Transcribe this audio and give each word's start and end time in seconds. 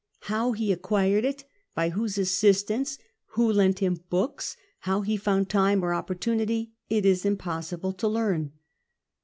How 0.21 0.53
he 0.53 0.71
acquired 0.71 1.25
it, 1.25 1.43
by 1.75 1.89
whose 1.89 2.17
assist 2.17 2.71
ance, 2.71 2.97
who 3.33 3.53
lent 3.53 3.77
him 3.77 3.99
books, 4.09 4.57
how 4.79 5.01
he 5.01 5.15
found 5.15 5.47
time 5.47 5.85
or 5.85 5.91
oppor 5.91 6.15
tunity, 6.17 6.71
it 6.89 7.05
is 7.05 7.23
impossible 7.23 7.93
to 7.93 8.07
learn. 8.07 8.51